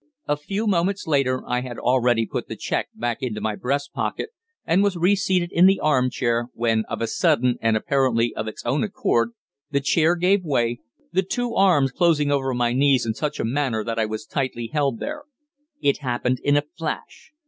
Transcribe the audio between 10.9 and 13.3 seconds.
the two arms closing over my knees in